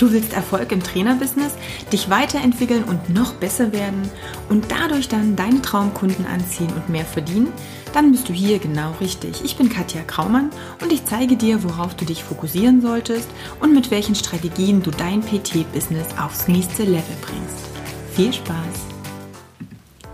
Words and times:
Du 0.00 0.10
willst 0.12 0.32
Erfolg 0.32 0.72
im 0.72 0.82
Trainerbusiness, 0.82 1.52
dich 1.92 2.08
weiterentwickeln 2.08 2.84
und 2.84 3.10
noch 3.10 3.34
besser 3.34 3.70
werden 3.74 4.10
und 4.48 4.64
dadurch 4.70 5.08
dann 5.08 5.36
deine 5.36 5.60
Traumkunden 5.60 6.24
anziehen 6.24 6.72
und 6.72 6.88
mehr 6.88 7.04
verdienen? 7.04 7.52
Dann 7.92 8.10
bist 8.10 8.26
du 8.26 8.32
hier 8.32 8.58
genau 8.58 8.94
richtig. 8.98 9.44
Ich 9.44 9.58
bin 9.58 9.68
Katja 9.68 10.00
Kraumann 10.00 10.48
und 10.80 10.90
ich 10.90 11.04
zeige 11.04 11.36
dir, 11.36 11.62
worauf 11.64 11.94
du 11.96 12.06
dich 12.06 12.24
fokussieren 12.24 12.80
solltest 12.80 13.28
und 13.60 13.74
mit 13.74 13.90
welchen 13.90 14.14
Strategien 14.14 14.82
du 14.82 14.90
dein 14.90 15.20
PT-Business 15.20 16.06
aufs 16.18 16.48
nächste 16.48 16.84
Level 16.84 17.16
bringst. 17.20 17.66
Viel 18.14 18.32
Spaß! 18.32 18.56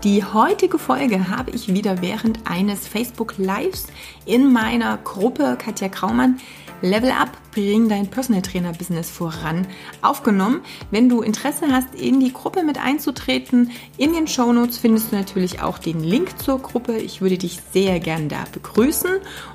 Die 0.03 0.23
heutige 0.23 0.79
Folge 0.79 1.29
habe 1.29 1.51
ich 1.51 1.73
wieder 1.73 2.01
während 2.01 2.39
eines 2.43 2.87
Facebook 2.87 3.35
Lives 3.37 3.87
in 4.25 4.51
meiner 4.51 4.97
Gruppe 4.97 5.57
Katja 5.57 5.87
Kraumann 5.87 6.39
Level 6.81 7.11
Up, 7.11 7.31
bring 7.53 7.89
dein 7.89 8.07
Personal 8.07 8.43
Trainer 8.43 8.71
Business 8.71 9.09
voran 9.09 9.67
aufgenommen. 10.03 10.61
Wenn 10.91 11.09
du 11.09 11.21
Interesse 11.21 11.67
hast, 11.71 11.95
in 11.95 12.19
die 12.19 12.31
Gruppe 12.31 12.63
mit 12.63 12.77
einzutreten, 12.77 13.71
in 13.97 14.13
den 14.13 14.27
Show 14.27 14.53
Notes 14.53 14.77
findest 14.77 15.11
du 15.11 15.15
natürlich 15.15 15.61
auch 15.61 15.79
den 15.79 16.03
Link 16.03 16.39
zur 16.39 16.61
Gruppe. 16.61 16.97
Ich 16.97 17.19
würde 17.19 17.37
dich 17.37 17.59
sehr 17.73 17.99
gern 17.99 18.29
da 18.29 18.43
begrüßen. 18.51 19.09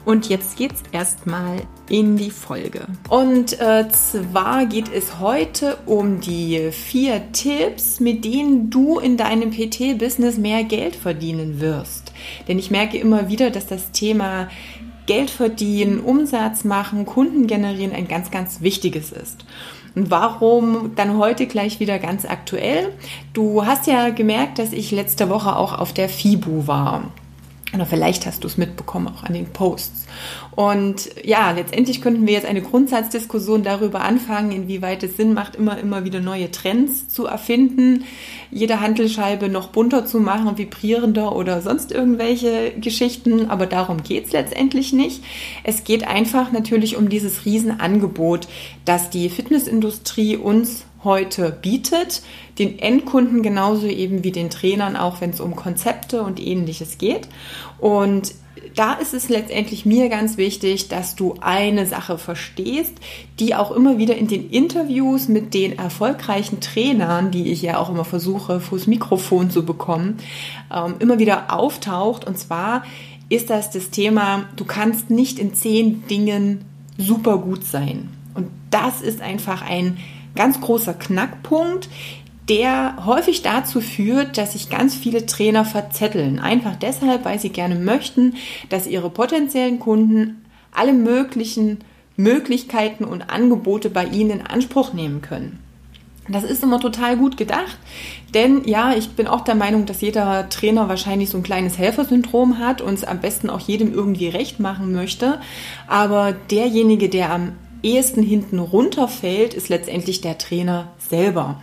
Und 0.04 0.28
jetzt 0.28 0.56
geht's 0.56 0.82
erstmal 0.90 1.62
in 1.88 2.16
die 2.16 2.30
Folge. 2.30 2.86
Und 3.08 3.60
äh, 3.60 3.88
zwar 3.90 4.66
geht 4.66 4.92
es 4.92 5.20
heute 5.20 5.78
um 5.86 6.20
die 6.20 6.70
vier 6.72 7.30
Tipps, 7.32 8.00
mit 8.00 8.24
denen 8.24 8.70
du 8.70 8.98
in 8.98 9.16
deinem 9.16 9.50
PT-Business 9.50 10.38
mehr 10.38 10.64
Geld 10.64 10.96
verdienen 10.96 11.60
wirst. 11.60 12.12
Denn 12.48 12.58
ich 12.58 12.70
merke 12.70 12.98
immer 12.98 13.28
wieder, 13.28 13.50
dass 13.50 13.66
das 13.66 13.92
Thema 13.92 14.48
Geld 15.06 15.30
verdienen, 15.30 16.00
Umsatz 16.00 16.64
machen, 16.64 17.06
Kunden 17.06 17.46
generieren 17.46 17.92
ein 17.92 18.08
ganz, 18.08 18.30
ganz 18.30 18.60
wichtiges 18.60 19.12
ist. 19.12 19.44
Und 19.94 20.10
warum 20.10 20.92
dann 20.96 21.18
heute 21.18 21.46
gleich 21.46 21.80
wieder 21.80 21.98
ganz 21.98 22.24
aktuell? 22.24 22.92
Du 23.32 23.66
hast 23.66 23.86
ja 23.86 24.10
gemerkt, 24.10 24.58
dass 24.58 24.72
ich 24.72 24.90
letzte 24.90 25.28
Woche 25.28 25.56
auch 25.56 25.78
auf 25.78 25.92
der 25.92 26.08
FIBU 26.08 26.66
war. 26.66 27.10
Oder 27.74 27.86
vielleicht 27.86 28.26
hast 28.26 28.44
du 28.44 28.48
es 28.48 28.58
mitbekommen, 28.58 29.08
auch 29.08 29.22
an 29.22 29.32
den 29.32 29.46
Posts. 29.46 30.06
Und 30.50 31.08
ja, 31.24 31.52
letztendlich 31.52 32.02
könnten 32.02 32.26
wir 32.26 32.34
jetzt 32.34 32.46
eine 32.46 32.60
Grundsatzdiskussion 32.60 33.62
darüber 33.62 34.02
anfangen, 34.02 34.52
inwieweit 34.52 35.02
es 35.02 35.16
Sinn 35.16 35.32
macht, 35.32 35.56
immer, 35.56 35.78
immer 35.78 36.04
wieder 36.04 36.20
neue 36.20 36.50
Trends 36.50 37.08
zu 37.08 37.24
erfinden, 37.24 38.04
jede 38.50 38.80
Handelscheibe 38.80 39.48
noch 39.48 39.68
bunter 39.68 40.04
zu 40.04 40.20
machen, 40.20 40.58
vibrierender 40.58 41.34
oder 41.34 41.62
sonst 41.62 41.92
irgendwelche 41.92 42.72
Geschichten. 42.78 43.48
Aber 43.48 43.64
darum 43.64 44.02
geht's 44.02 44.32
letztendlich 44.32 44.92
nicht. 44.92 45.24
Es 45.64 45.84
geht 45.84 46.06
einfach 46.06 46.52
natürlich 46.52 46.98
um 46.98 47.08
dieses 47.08 47.46
Riesenangebot, 47.46 48.48
das 48.84 49.08
die 49.08 49.30
Fitnessindustrie 49.30 50.36
uns 50.36 50.84
heute 51.04 51.50
bietet, 51.50 52.22
den 52.58 52.78
Endkunden 52.78 53.42
genauso 53.42 53.86
eben 53.86 54.24
wie 54.24 54.32
den 54.32 54.50
Trainern, 54.50 54.96
auch 54.96 55.20
wenn 55.20 55.30
es 55.30 55.40
um 55.40 55.56
Konzepte 55.56 56.22
und 56.22 56.40
ähnliches 56.40 56.98
geht. 56.98 57.28
Und 57.78 58.34
da 58.74 58.94
ist 58.94 59.14
es 59.14 59.28
letztendlich 59.28 59.84
mir 59.84 60.08
ganz 60.08 60.36
wichtig, 60.36 60.88
dass 60.88 61.16
du 61.16 61.34
eine 61.40 61.86
Sache 61.86 62.18
verstehst, 62.18 62.94
die 63.38 63.54
auch 63.54 63.70
immer 63.70 63.98
wieder 63.98 64.16
in 64.16 64.28
den 64.28 64.50
Interviews 64.50 65.28
mit 65.28 65.54
den 65.54 65.78
erfolgreichen 65.78 66.60
Trainern, 66.60 67.30
die 67.30 67.50
ich 67.50 67.62
ja 67.62 67.78
auch 67.78 67.90
immer 67.90 68.04
versuche, 68.04 68.60
fürs 68.60 68.86
Mikrofon 68.86 69.50
zu 69.50 69.64
bekommen, 69.64 70.18
ähm, 70.74 70.94
immer 71.00 71.18
wieder 71.18 71.52
auftaucht. 71.52 72.26
Und 72.26 72.38
zwar 72.38 72.84
ist 73.28 73.50
das 73.50 73.70
das 73.70 73.90
Thema, 73.90 74.48
du 74.56 74.64
kannst 74.64 75.10
nicht 75.10 75.38
in 75.38 75.54
zehn 75.54 76.06
Dingen 76.06 76.64
super 76.98 77.38
gut 77.38 77.64
sein. 77.64 78.10
Und 78.34 78.48
das 78.70 79.02
ist 79.02 79.20
einfach 79.20 79.62
ein 79.62 79.98
ganz 80.34 80.60
großer 80.60 80.94
Knackpunkt, 80.94 81.88
der 82.48 83.04
häufig 83.06 83.42
dazu 83.42 83.80
führt, 83.80 84.36
dass 84.36 84.52
sich 84.52 84.68
ganz 84.68 84.94
viele 84.94 85.26
Trainer 85.26 85.64
verzetteln. 85.64 86.38
Einfach 86.38 86.76
deshalb, 86.76 87.24
weil 87.24 87.38
sie 87.38 87.50
gerne 87.50 87.76
möchten, 87.76 88.34
dass 88.68 88.86
ihre 88.86 89.10
potenziellen 89.10 89.78
Kunden 89.78 90.44
alle 90.72 90.92
möglichen 90.92 91.78
Möglichkeiten 92.16 93.04
und 93.04 93.30
Angebote 93.30 93.90
bei 93.90 94.04
ihnen 94.04 94.30
in 94.30 94.46
Anspruch 94.46 94.92
nehmen 94.92 95.22
können. 95.22 95.60
Das 96.28 96.44
ist 96.44 96.62
immer 96.62 96.78
total 96.78 97.16
gut 97.16 97.36
gedacht, 97.36 97.76
denn 98.32 98.62
ja, 98.64 98.94
ich 98.94 99.10
bin 99.10 99.26
auch 99.26 99.40
der 99.40 99.56
Meinung, 99.56 99.86
dass 99.86 100.02
jeder 100.02 100.48
Trainer 100.48 100.88
wahrscheinlich 100.88 101.30
so 101.30 101.36
ein 101.36 101.42
kleines 101.42 101.78
Helfersyndrom 101.78 102.58
hat 102.58 102.80
und 102.80 102.94
es 102.94 103.04
am 103.04 103.20
besten 103.20 103.50
auch 103.50 103.58
jedem 103.58 103.92
irgendwie 103.92 104.28
recht 104.28 104.60
machen 104.60 104.92
möchte. 104.92 105.40
Aber 105.88 106.32
derjenige, 106.32 107.08
der 107.08 107.32
am 107.32 107.52
ehesten 107.82 108.22
hinten 108.22 108.58
runterfällt, 108.58 109.54
ist 109.54 109.68
letztendlich 109.68 110.20
der 110.20 110.38
Trainer 110.38 110.92
selber. 110.98 111.62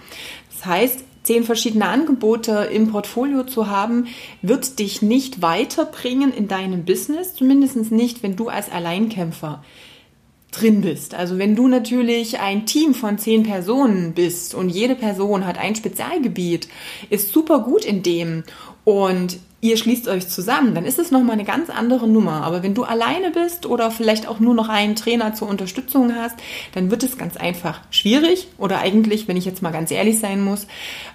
Das 0.52 0.66
heißt, 0.66 1.00
zehn 1.24 1.44
verschiedene 1.44 1.88
Angebote 1.88 2.70
im 2.74 2.92
Portfolio 2.92 3.44
zu 3.44 3.68
haben, 3.68 4.08
wird 4.42 4.80
dich 4.80 5.02
nicht 5.02 5.42
weiterbringen 5.42 6.34
in 6.34 6.48
deinem 6.48 6.86
Business, 6.86 7.36
zumindest 7.36 7.92
nicht, 7.92 8.24
wenn 8.24 8.36
du 8.36 8.50
als 8.50 8.72
Alleinkämpfer 8.72 9.64
drin 10.52 10.82
bist. 10.82 11.14
Also 11.14 11.38
wenn 11.38 11.56
du 11.56 11.68
natürlich 11.68 12.40
ein 12.40 12.66
Team 12.66 12.94
von 12.94 13.18
zehn 13.18 13.44
Personen 13.44 14.14
bist 14.14 14.56
und 14.56 14.70
jede 14.70 14.96
Person 14.96 15.46
hat 15.46 15.58
ein 15.58 15.76
Spezialgebiet, 15.76 16.68
ist 17.10 17.32
super 17.32 17.60
gut 17.60 17.86
in 17.86 18.02
dem 18.02 18.44
und 18.84 19.40
ihr 19.62 19.78
schließt 19.78 20.08
euch 20.08 20.28
zusammen, 20.28 20.74
dann 20.74 20.86
ist 20.86 21.00
es 21.00 21.12
nochmal 21.12 21.34
eine 21.34 21.44
ganz 21.44 21.70
andere 21.70 22.08
Nummer. 22.08 22.44
Aber 22.44 22.64
wenn 22.64 22.74
du 22.74 22.84
alleine 22.84 23.32
bist 23.32 23.66
oder 23.66 23.92
vielleicht 23.92 24.28
auch 24.28 24.40
nur 24.40 24.54
noch 24.54 24.70
einen 24.70 24.96
Trainer 24.96 25.34
zur 25.34 25.50
Unterstützung 25.50 26.16
hast, 26.16 26.38
dann 26.74 26.90
wird 26.90 27.04
es 27.04 27.18
ganz 27.18 27.38
einfach 27.38 27.82
schwierig 27.92 28.48
oder 28.58 28.80
eigentlich, 28.80 29.28
wenn 29.28 29.38
ich 29.38 29.46
jetzt 29.46 29.62
mal 29.62 29.72
ganz 29.72 29.92
ehrlich 29.92 30.20
sein 30.20 30.42
muss 30.42 30.66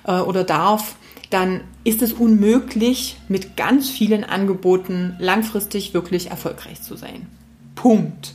äh, 0.07 0.13
oder 0.13 0.45
darf, 0.45 0.97
dann 1.31 1.63
ist 1.83 2.03
es 2.03 2.13
unmöglich, 2.13 3.17
mit 3.29 3.57
ganz 3.57 3.89
vielen 3.89 4.25
Angeboten 4.25 5.17
langfristig 5.19 5.95
wirklich 5.95 6.31
erfolgreich 6.31 6.83
zu 6.83 6.97
sein. 6.97 7.27
Punkt. 7.75 8.35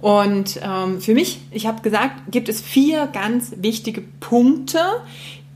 Und 0.00 0.60
ähm, 0.62 1.00
für 1.00 1.14
mich, 1.14 1.40
ich 1.50 1.66
habe 1.66 1.82
gesagt, 1.82 2.30
gibt 2.30 2.48
es 2.48 2.60
vier 2.60 3.06
ganz 3.06 3.54
wichtige 3.56 4.02
Punkte, 4.20 4.80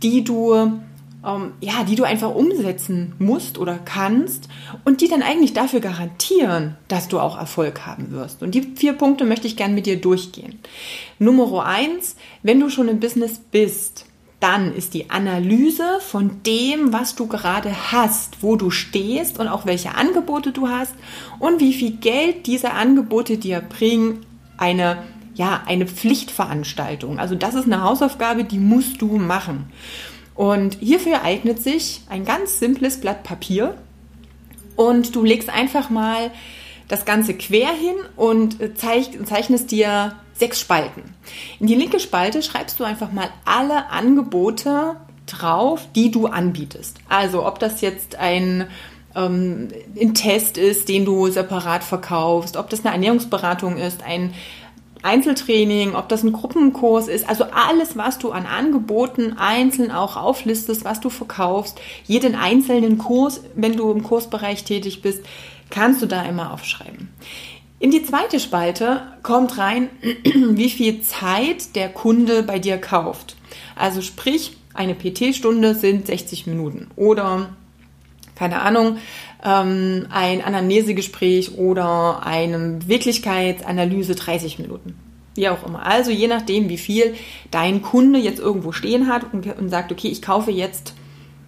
die 0.03 0.25
du 0.25 0.81
ähm, 1.25 1.53
ja, 1.61 1.85
die 1.85 1.95
du 1.95 2.05
einfach 2.05 2.35
umsetzen 2.35 3.15
musst 3.19 3.59
oder 3.59 3.79
kannst 3.79 4.49
und 4.85 5.01
die 5.01 5.09
dann 5.09 5.23
eigentlich 5.23 5.55
dafür 5.55 5.81
garantieren, 5.81 6.77
dass 6.89 7.09
du 7.09 7.19
auch 7.19 7.39
Erfolg 7.39 7.87
haben 7.87 8.11
wirst. 8.11 8.43
Und 8.43 8.55
die 8.55 8.63
vier 8.77 8.93
Punkte 8.93 9.25
möchte 9.25 9.47
ich 9.47 9.57
gerne 9.57 9.75
mit 9.75 9.87
dir 9.87 10.01
durchgehen. 10.01 10.59
Nummer 11.19 11.65
eins, 11.65 12.17
wenn 12.43 12.61
du 12.61 12.69
schon 12.69 12.89
im 12.89 13.01
Business 13.01 13.39
bist, 13.39 14.07
dann 14.44 14.75
ist 14.75 14.93
die 14.93 15.09
Analyse 15.09 16.00
von 16.00 16.43
dem, 16.43 16.93
was 16.93 17.15
du 17.15 17.27
gerade 17.27 17.93
hast, 17.93 18.43
wo 18.43 18.56
du 18.56 18.69
stehst 18.69 19.38
und 19.38 19.49
auch 19.49 19.65
welche 19.65 19.94
Angebote 19.94 20.53
du 20.53 20.69
hast 20.69 20.94
und 21.38 21.60
wie 21.60 21.72
viel 21.72 21.93
Geld 21.93 22.47
diese 22.47 22.72
Angebote 22.72 23.38
dir 23.38 23.62
bringen, 23.62 24.27
eine 24.59 24.99
ja, 25.34 25.62
eine 25.66 25.87
Pflichtveranstaltung. 25.87 27.19
Also 27.19 27.34
das 27.37 27.55
ist 27.55 27.65
eine 27.65 27.82
Hausaufgabe, 27.82 28.44
die 28.44 28.59
musst 28.59 29.00
du 29.00 29.16
machen. 29.16 29.65
Und 30.34 30.76
hierfür 30.78 31.22
eignet 31.22 31.62
sich 31.62 32.03
ein 32.11 32.26
ganz 32.26 32.59
simples 32.59 33.00
Blatt 33.00 33.25
Papier 33.25 33.75
und 34.76 35.16
du 35.16 35.25
legst 35.25 35.49
einfach 35.49 35.88
mal 35.88 36.31
das 36.88 37.06
Ganze 37.06 37.32
quer 37.32 37.72
hin 37.72 37.97
und 38.15 38.59
zeichnest 38.76 39.71
dir 39.71 40.15
sechs 40.44 40.60
Spalten. 40.60 41.15
In 41.59 41.69
die 41.69 41.75
linke 41.75 41.99
Spalte 41.99 42.43
schreibst 42.43 42.78
du 42.78 42.84
einfach 42.84 43.10
mal 43.12 43.31
alle 43.47 43.88
Angebote 43.88 44.97
drauf, 45.25 45.88
die 45.97 46.10
du 46.10 46.27
anbietest. 46.27 46.99
Also 47.09 47.47
ob 47.47 47.59
das 47.60 47.81
jetzt 47.81 48.16
ein, 48.16 48.66
ähm, 49.16 49.69
ein 49.99 50.12
Test 50.12 50.59
ist, 50.59 50.91
den 50.91 51.06
du 51.06 51.28
separat 51.28 51.82
verkaufst, 51.82 52.59
ob 52.59 52.69
das 52.69 52.84
eine 52.84 52.93
Ernährungsberatung 52.93 53.78
ist, 53.78 54.03
ein 54.03 54.34
Einzeltraining, 55.03 55.94
ob 55.94 56.10
das 56.10 56.22
ein 56.22 56.32
Gruppenkurs 56.32 57.08
ist, 57.08 57.26
also 57.26 57.44
alles, 57.44 57.97
was 57.97 58.19
du 58.19 58.31
an 58.31 58.44
Angeboten 58.44 59.37
einzeln 59.38 59.90
auch 59.90 60.17
auflistest, 60.19 60.85
was 60.85 61.00
du 61.00 61.08
verkaufst, 61.08 61.81
jeden 62.05 62.35
einzelnen 62.35 62.99
Kurs, 62.99 63.40
wenn 63.55 63.76
du 63.76 63.90
im 63.90 64.02
Kursbereich 64.02 64.64
tätig 64.64 65.00
bist, 65.00 65.25
kannst 65.70 66.02
du 66.02 66.06
da 66.06 66.23
immer 66.23 66.52
aufschreiben. 66.52 67.08
In 67.79 67.91
die 67.91 68.05
zweite 68.05 68.41
Spalte 68.41 69.03
kommt 69.23 69.59
rein, 69.59 69.91
wie 70.25 70.71
viel 70.71 71.03
Zeit 71.03 71.75
der 71.75 71.88
Kunde 71.88 72.43
bei 72.43 72.59
dir 72.59 72.79
kauft. 72.79 73.37
Also 73.76 74.00
sprich, 74.00 74.56
eine 74.75 74.94
PT-Stunde 74.94 75.75
sind 75.75 76.06
60 76.06 76.47
Minuten 76.47 76.88
oder 76.97 77.50
keine 78.35 78.62
Ahnung, 78.62 78.99
ähm, 79.44 80.06
ein 80.11 80.43
Anamnesegespräch 80.43 81.56
oder 81.56 82.26
eine 82.26 82.81
Wirklichkeitsanalyse 82.87 84.15
30 84.15 84.59
Minuten. 84.59 84.97
Wie 85.37 85.49
auch 85.49 85.67
immer. 85.67 85.85
Also 85.85 86.11
je 86.11 86.29
nachdem, 86.29 86.69
wie 86.69 86.79
viel 86.79 87.15
dein 87.50 87.82
Kunde 87.82 88.19
jetzt 88.19 88.41
irgendwo 88.41 88.73
stehen 88.73 89.09
hat 89.09 89.32
und, 89.32 89.47
und 89.59 89.69
sagt, 89.69 89.91
okay, 89.93 90.09
ich 90.09 90.23
kaufe 90.23 90.50
jetzt 90.50 90.94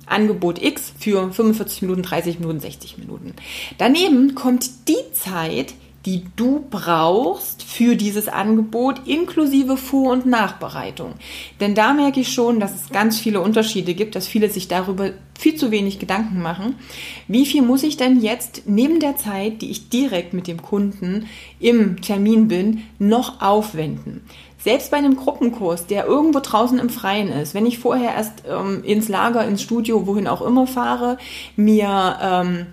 Angebot 0.06 0.62
X 0.62 0.93
für 0.99 1.32
45 1.32 1.82
Minuten, 1.82 2.02
30 2.02 2.38
Minuten, 2.40 2.61
60 2.61 2.99
Minuten. 2.99 3.34
Daneben 3.78 4.34
kommt 4.34 4.88
die 4.88 5.12
Zeit, 5.12 5.75
die 6.06 6.23
du 6.37 6.64
brauchst 6.70 7.64
für 7.64 7.97
dieses 7.97 8.29
Angebot 8.29 9.06
inklusive 9.06 9.76
Vor- 9.76 10.12
und 10.12 10.25
Nachbereitung. 10.25 11.14
Denn 11.61 11.75
da 11.75 11.93
merke 11.93 12.20
ich 12.20 12.32
schon, 12.32 12.61
dass 12.61 12.75
es 12.75 12.91
ganz 12.91 13.19
viele 13.19 13.41
Unterschiede 13.41 13.93
gibt, 13.94 14.14
dass 14.14 14.29
viele 14.29 14.49
sich 14.49 14.69
darüber 14.69 15.11
viel 15.37 15.56
zu 15.56 15.73
wenig 15.73 15.99
Gedanken 15.99 16.41
machen. 16.41 16.76
Wie 17.26 17.44
viel 17.44 17.62
muss 17.62 17.82
ich 17.82 17.97
denn 17.97 18.20
jetzt 18.20 18.62
neben 18.67 19.00
der 19.00 19.17
Zeit, 19.17 19.61
die 19.62 19.70
ich 19.70 19.88
direkt 19.88 20.32
mit 20.32 20.47
dem 20.47 20.62
Kunden 20.62 21.26
im 21.58 22.00
Termin 22.00 22.47
bin, 22.47 22.85
noch 23.00 23.43
aufwenden? 23.43 24.23
Selbst 24.59 24.91
bei 24.93 24.97
einem 24.97 25.17
Gruppenkurs, 25.17 25.87
der 25.87 26.06
irgendwo 26.06 26.41
draußen 26.41 26.79
im 26.79 26.88
Freien 26.88 27.29
ist, 27.29 27.55
wenn 27.55 27.67
ich 27.67 27.79
vorher 27.79 28.14
erst 28.14 28.44
ähm, 28.49 28.82
ins 28.85 29.09
Lager, 29.09 29.47
ins 29.47 29.62
Studio, 29.62 30.06
wohin 30.06 30.26
auch 30.26 30.43
immer 30.43 30.67
fahre, 30.67 31.19
mir 31.56 32.19
ähm, 32.23 32.67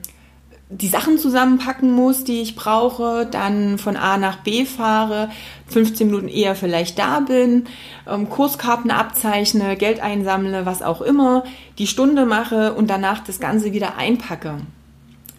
die 0.77 0.87
Sachen 0.87 1.17
zusammenpacken 1.17 1.91
muss, 1.91 2.23
die 2.23 2.41
ich 2.41 2.55
brauche, 2.55 3.27
dann 3.29 3.77
von 3.77 3.95
A 3.95 4.17
nach 4.17 4.37
B 4.37 4.65
fahre, 4.65 5.29
15 5.67 6.07
Minuten 6.07 6.27
eher 6.27 6.55
vielleicht 6.55 6.97
da 6.97 7.19
bin, 7.19 7.65
ähm, 8.09 8.29
Kurskarten 8.29 8.91
abzeichne, 8.91 9.75
Geld 9.77 9.99
einsammle, 9.99 10.65
was 10.65 10.81
auch 10.81 11.01
immer, 11.01 11.43
die 11.77 11.87
Stunde 11.87 12.25
mache 12.25 12.73
und 12.73 12.89
danach 12.89 13.19
das 13.23 13.39
Ganze 13.39 13.73
wieder 13.73 13.97
einpacke. 13.97 14.57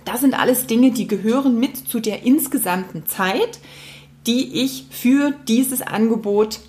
Das 0.04 0.20
sind 0.20 0.38
alles 0.38 0.66
Dinge, 0.66 0.90
die 0.92 1.06
gehören 1.06 1.58
mit 1.58 1.76
zu 1.76 1.98
der 1.98 2.24
insgesamten 2.24 3.06
Zeit, 3.06 3.58
die 4.26 4.62
ich 4.62 4.86
für 4.90 5.32
dieses 5.48 5.82
Angebot 5.82 6.60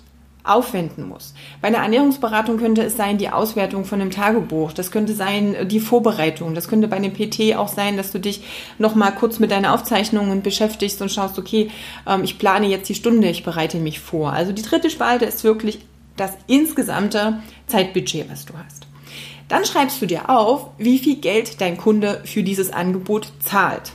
aufwenden 0.46 1.08
muss. 1.08 1.34
Bei 1.60 1.68
einer 1.68 1.78
Ernährungsberatung 1.78 2.58
könnte 2.58 2.82
es 2.82 2.96
sein, 2.96 3.18
die 3.18 3.30
Auswertung 3.30 3.84
von 3.84 4.00
einem 4.00 4.10
Tagebuch. 4.10 4.72
Das 4.72 4.90
könnte 4.90 5.14
sein, 5.14 5.68
die 5.68 5.80
Vorbereitung. 5.80 6.54
Das 6.54 6.68
könnte 6.68 6.88
bei 6.88 6.96
einem 6.96 7.12
PT 7.12 7.56
auch 7.56 7.68
sein, 7.68 7.96
dass 7.96 8.12
du 8.12 8.18
dich 8.18 8.42
nochmal 8.78 9.14
kurz 9.14 9.38
mit 9.38 9.50
deinen 9.50 9.66
Aufzeichnungen 9.66 10.42
beschäftigst 10.42 11.02
und 11.02 11.10
schaust, 11.10 11.38
okay, 11.38 11.70
ähm, 12.06 12.24
ich 12.24 12.38
plane 12.38 12.66
jetzt 12.66 12.88
die 12.88 12.94
Stunde, 12.94 13.28
ich 13.28 13.44
bereite 13.44 13.78
mich 13.78 14.00
vor. 14.00 14.32
Also 14.32 14.52
die 14.52 14.62
dritte 14.62 14.90
Spalte 14.90 15.24
ist 15.24 15.44
wirklich 15.44 15.80
das 16.16 16.32
insgesamte 16.46 17.40
Zeitbudget, 17.66 18.30
was 18.30 18.46
du 18.46 18.54
hast. 18.54 18.86
Dann 19.48 19.64
schreibst 19.64 20.02
du 20.02 20.06
dir 20.06 20.28
auf, 20.28 20.70
wie 20.78 20.98
viel 20.98 21.16
Geld 21.16 21.60
dein 21.60 21.76
Kunde 21.76 22.22
für 22.24 22.42
dieses 22.42 22.72
Angebot 22.72 23.32
zahlt. 23.40 23.92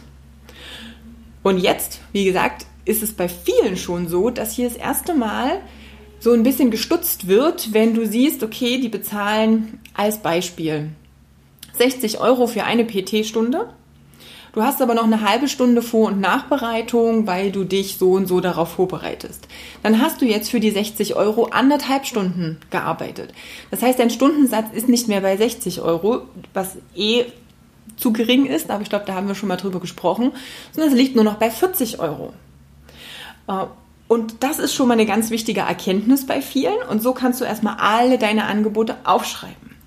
Und 1.44 1.58
jetzt, 1.58 2.00
wie 2.14 2.26
gesagt, 2.26 2.66
ist 2.86 3.04
es 3.04 3.14
bei 3.14 3.28
vielen 3.28 3.78
schon 3.78 4.08
so, 4.08 4.30
dass 4.30 4.54
hier 4.54 4.68
das 4.68 4.78
erste 4.78 5.14
Mal 5.14 5.62
so 6.22 6.32
ein 6.32 6.44
bisschen 6.44 6.70
gestutzt 6.70 7.28
wird, 7.28 7.74
wenn 7.74 7.96
du 7.96 8.06
siehst, 8.06 8.44
okay, 8.44 8.80
die 8.80 8.90
bezahlen 8.90 9.80
als 9.96 10.20
Beispiel 10.20 10.90
60 11.78 12.20
Euro 12.22 12.46
für 12.46 12.64
eine 12.64 12.86
PT-Stunde. 12.86 13.74
Du 14.54 14.62
hast 14.62 14.82
aber 14.82 14.94
noch 14.94 15.06
eine 15.06 15.28
halbe 15.28 15.48
Stunde 15.48 15.82
Vor- 15.82 16.10
und 16.10 16.20
Nachbereitung, 16.20 17.26
weil 17.26 17.52
du 17.52 17.64
dich 17.64 17.98
so 17.98 18.12
und 18.12 18.28
so 18.28 18.40
darauf 18.40 18.74
vorbereitest. 18.74 19.48
Dann 19.82 20.00
hast 20.00 20.22
du 20.22 20.26
jetzt 20.26 20.52
für 20.52 20.60
die 20.60 20.70
60 20.70 21.16
Euro 21.16 21.46
anderthalb 21.46 22.06
Stunden 22.06 22.58
gearbeitet. 22.70 23.34
Das 23.72 23.82
heißt, 23.82 23.98
dein 23.98 24.10
Stundensatz 24.12 24.68
ist 24.74 24.90
nicht 24.90 25.08
mehr 25.08 25.22
bei 25.22 25.38
60 25.38 25.82
Euro, 25.82 26.24
was 26.54 26.78
eh 26.96 27.26
zu 27.96 28.14
gering 28.14 28.46
ist, 28.46 28.70
aber 28.70 28.84
ich 28.84 28.90
glaube, 28.90 29.06
da 29.08 29.16
haben 29.16 29.28
wir 29.28 29.36
schon 29.36 29.50
mal 29.50 29.58
drüber 29.58 29.80
gesprochen, 29.80 30.34
sondern 30.72 30.92
es 30.92 30.98
liegt 31.00 31.16
nur 31.16 31.24
noch 31.24 31.36
bei 31.36 31.50
40 31.50 32.00
Euro. 32.00 32.34
Und 34.12 34.44
das 34.44 34.60
ist 34.60 34.74
schon 34.74 34.90
mal 34.90 34.96
eine 34.96 35.06
ganz 35.06 35.30
wichtige 35.30 35.62
Erkenntnis 35.62 36.26
bei 36.26 36.42
vielen. 36.42 36.76
Und 36.90 37.02
so 37.02 37.14
kannst 37.14 37.40
du 37.40 37.46
erstmal 37.46 37.78
alle 37.78 38.18
deine 38.18 38.44
Angebote 38.44 38.98
aufschreiben. 39.06 39.78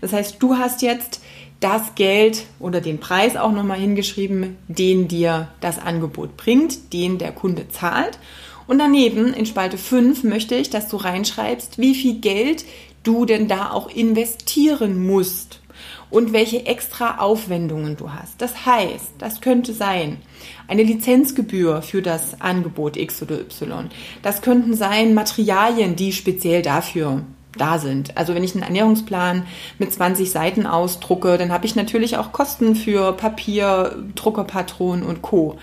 Das 0.00 0.12
heißt, 0.12 0.42
du 0.42 0.56
hast 0.56 0.82
jetzt 0.82 1.20
das 1.60 1.94
Geld 1.94 2.46
oder 2.58 2.80
den 2.80 2.98
Preis 2.98 3.36
auch 3.36 3.52
nochmal 3.52 3.78
hingeschrieben, 3.78 4.56
den 4.66 5.06
dir 5.06 5.46
das 5.60 5.78
Angebot 5.78 6.36
bringt, 6.36 6.92
den 6.92 7.18
der 7.18 7.30
Kunde 7.30 7.68
zahlt. 7.68 8.18
Und 8.66 8.80
daneben 8.80 9.32
in 9.32 9.46
Spalte 9.46 9.78
5 9.78 10.24
möchte 10.24 10.56
ich, 10.56 10.70
dass 10.70 10.88
du 10.88 10.96
reinschreibst, 10.96 11.78
wie 11.78 11.94
viel 11.94 12.14
Geld 12.14 12.64
du 13.04 13.26
denn 13.26 13.46
da 13.46 13.70
auch 13.70 13.88
investieren 13.88 15.06
musst 15.06 15.60
und 16.10 16.32
welche 16.32 16.66
extra 16.66 17.18
Aufwendungen 17.18 17.96
du 17.96 18.12
hast. 18.12 18.40
Das 18.40 18.66
heißt, 18.66 19.12
das 19.18 19.40
könnte 19.40 19.72
sein 19.72 20.18
eine 20.66 20.82
Lizenzgebühr 20.82 21.82
für 21.82 22.02
das 22.02 22.40
Angebot 22.40 22.96
X 22.96 23.22
oder 23.22 23.40
Y. 23.40 23.90
Das 24.22 24.42
könnten 24.42 24.74
sein 24.74 25.14
Materialien, 25.14 25.96
die 25.96 26.12
speziell 26.12 26.62
dafür 26.62 27.22
da 27.56 27.78
sind. 27.78 28.16
Also 28.16 28.34
wenn 28.34 28.44
ich 28.44 28.54
einen 28.54 28.62
Ernährungsplan 28.62 29.46
mit 29.78 29.92
20 29.92 30.30
Seiten 30.30 30.66
ausdrucke, 30.66 31.38
dann 31.38 31.52
habe 31.52 31.66
ich 31.66 31.74
natürlich 31.74 32.16
auch 32.16 32.32
Kosten 32.32 32.76
für 32.76 33.12
Papier, 33.12 33.96
Druckerpatronen 34.14 35.04
und 35.04 35.22
Co. 35.22 35.58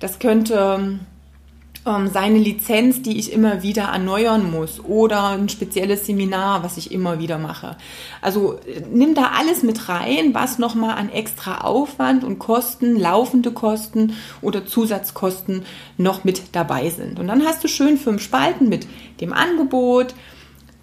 Das 0.00 0.18
könnte 0.18 0.98
ähm, 1.86 2.08
seine 2.12 2.38
Lizenz, 2.38 3.02
die 3.02 3.18
ich 3.18 3.32
immer 3.32 3.62
wieder 3.62 3.84
erneuern 3.84 4.50
muss 4.50 4.80
oder 4.84 5.28
ein 5.30 5.48
spezielles 5.48 6.06
Seminar, 6.06 6.62
was 6.62 6.76
ich 6.76 6.92
immer 6.92 7.18
wieder 7.18 7.38
mache. 7.38 7.76
Also 8.20 8.58
nimm 8.92 9.14
da 9.14 9.32
alles 9.38 9.62
mit 9.62 9.88
rein, 9.88 10.34
was 10.34 10.58
nochmal 10.58 10.96
an 10.96 11.10
extra 11.10 11.62
Aufwand 11.62 12.24
und 12.24 12.38
Kosten, 12.38 12.98
laufende 12.98 13.52
Kosten 13.52 14.14
oder 14.42 14.66
Zusatzkosten 14.66 15.64
noch 15.96 16.24
mit 16.24 16.42
dabei 16.52 16.90
sind. 16.90 17.18
Und 17.18 17.28
dann 17.28 17.44
hast 17.44 17.62
du 17.64 17.68
schön 17.68 17.96
fünf 17.96 18.22
Spalten 18.22 18.68
mit 18.68 18.86
dem 19.20 19.32
Angebot, 19.32 20.14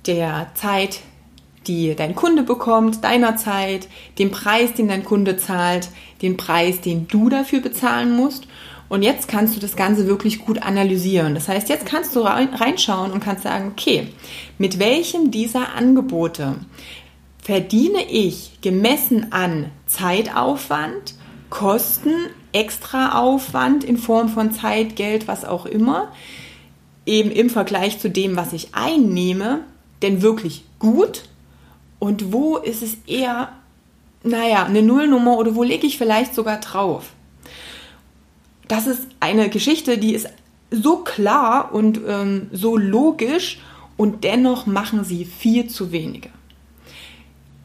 der 0.08 0.52
Zeit, 0.54 1.00
die 1.68 1.96
dein 1.96 2.14
Kunde 2.14 2.44
bekommt, 2.44 3.04
deiner 3.04 3.38
Zeit, 3.38 3.88
dem 4.20 4.30
Preis, 4.30 4.74
den 4.74 4.88
dein 4.88 5.04
Kunde 5.04 5.36
zahlt, 5.36 5.90
den 6.22 6.38
Preis, 6.38 6.82
den 6.82 7.08
du 7.08 7.30
dafür 7.30 7.60
bezahlen 7.60 8.16
musst 8.16 8.48
und 8.88 9.02
jetzt 9.02 9.28
kannst 9.28 9.56
du 9.56 9.60
das 9.60 9.76
Ganze 9.76 10.08
wirklich 10.08 10.40
gut 10.40 10.62
analysieren. 10.62 11.34
Das 11.34 11.48
heißt, 11.48 11.70
jetzt 11.70 11.86
kannst 11.86 12.16
du 12.16 12.22
reinschauen 12.22 13.12
und 13.12 13.24
kannst 13.24 13.44
sagen, 13.44 13.72
okay, 13.72 14.08
mit 14.58 14.80
welchem 14.80 15.32
dieser 15.32 15.74
Angebote 15.74 16.56
verdiene 17.42 18.04
ich 18.10 18.60
gemessen 18.62 19.32
an 19.32 19.72
Zeitaufwand, 19.88 21.16
Kosten, 21.50 22.14
Extraaufwand 22.54 23.84
in 23.84 23.98
Form 23.98 24.30
von 24.30 24.52
Zeit, 24.52 24.96
Geld, 24.96 25.28
was 25.28 25.46
auch 25.46 25.66
immer, 25.66 26.12
eben 27.06 27.32
im 27.32 27.50
Vergleich 27.50 28.00
zu 28.00 28.10
dem, 28.10 28.36
was 28.36 28.54
ich 28.54 28.70
einnehme, 28.74 29.62
denn 30.02 30.22
wirklich 30.22 30.64
gut 30.80 31.24
und 32.00 32.32
wo 32.32 32.58
ist 32.58 32.82
es 32.84 32.98
eher, 33.08 33.50
naja, 34.24 34.66
eine 34.66 34.82
Nullnummer 34.82 35.38
oder 35.38 35.56
wo 35.56 35.64
lege 35.64 35.88
ich 35.88 35.98
vielleicht 35.98 36.36
sogar 36.36 36.60
drauf? 36.60 37.15
Das 38.68 38.88
ist 38.88 39.08
eine 39.20 39.50
Geschichte, 39.50 39.98
die 39.98 40.14
ist 40.14 40.28
so 40.72 40.98
klar 40.98 41.74
und 41.74 42.00
ähm, 42.08 42.50
so 42.52 42.78
logisch 42.78 43.60
und 43.98 44.24
dennoch 44.24 44.66
machen 44.66 45.04
sie 45.04 45.26
viel 45.26 45.68
zu 45.68 45.92
wenige. 45.92 46.30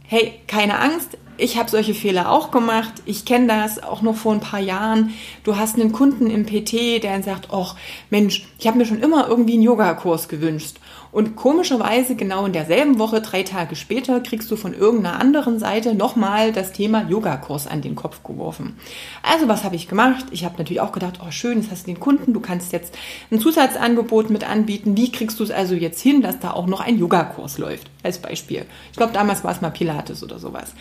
Hey, 0.04 0.40
keine 0.46 0.78
Angst, 0.78 1.16
ich 1.40 1.56
habe 1.56 1.70
solche 1.70 1.94
Fehler 1.94 2.30
auch 2.30 2.50
gemacht. 2.50 2.92
Ich 3.06 3.24
kenne 3.24 3.46
das 3.46 3.82
auch 3.82 4.02
noch 4.02 4.16
vor 4.16 4.32
ein 4.32 4.40
paar 4.40 4.60
Jahren. 4.60 5.14
Du 5.44 5.56
hast 5.56 5.76
einen 5.76 5.92
Kunden 5.92 6.28
im 6.30 6.46
PT, 6.46 7.02
der 7.02 7.12
dann 7.12 7.22
sagt, 7.22 7.48
ach 7.52 7.76
Mensch, 8.10 8.46
ich 8.58 8.66
habe 8.66 8.78
mir 8.78 8.86
schon 8.86 9.00
immer 9.00 9.28
irgendwie 9.28 9.54
einen 9.54 9.62
Yogakurs 9.62 10.28
gewünscht. 10.28 10.76
Und 11.12 11.34
komischerweise 11.34 12.14
genau 12.14 12.46
in 12.46 12.52
derselben 12.52 13.00
Woche, 13.00 13.20
drei 13.20 13.42
Tage 13.42 13.74
später, 13.74 14.20
kriegst 14.20 14.48
du 14.50 14.56
von 14.56 14.74
irgendeiner 14.74 15.18
anderen 15.18 15.58
Seite 15.58 15.94
nochmal 15.94 16.52
das 16.52 16.72
Thema 16.72 17.02
Yogakurs 17.08 17.66
an 17.66 17.82
den 17.82 17.96
Kopf 17.96 18.22
geworfen. 18.22 18.76
Also 19.22 19.48
was 19.48 19.64
habe 19.64 19.74
ich 19.74 19.88
gemacht? 19.88 20.26
Ich 20.30 20.44
habe 20.44 20.56
natürlich 20.58 20.80
auch 20.80 20.92
gedacht, 20.92 21.18
oh 21.20 21.30
schön, 21.32 21.60
jetzt 21.60 21.72
hast 21.72 21.86
du 21.86 21.92
den 21.92 22.00
Kunden, 22.00 22.32
du 22.32 22.40
kannst 22.40 22.72
jetzt 22.72 22.96
ein 23.32 23.40
Zusatzangebot 23.40 24.30
mit 24.30 24.48
anbieten. 24.48 24.96
Wie 24.96 25.10
kriegst 25.10 25.40
du 25.40 25.44
es 25.44 25.50
also 25.50 25.74
jetzt 25.74 26.00
hin, 26.00 26.22
dass 26.22 26.38
da 26.38 26.52
auch 26.52 26.66
noch 26.66 26.80
ein 26.80 26.98
Yogakurs 26.98 27.58
läuft? 27.58 27.90
Als 28.02 28.18
Beispiel. 28.18 28.64
Ich 28.92 28.96
glaube, 28.96 29.12
damals 29.12 29.42
war 29.44 29.52
es 29.52 29.60
mal 29.60 29.70
Pilates 29.70 30.22
oder 30.22 30.38
sowas. 30.38 30.72